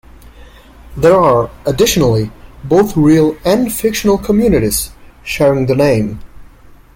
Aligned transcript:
There 0.97 1.15
are, 1.15 1.51
additionally, 1.67 2.31
both 2.63 2.97
real 2.97 3.37
and 3.45 3.71
fictional 3.71 4.17
communities 4.17 4.89
sharing 5.23 5.67
the 5.67 5.75
name. 5.75 6.21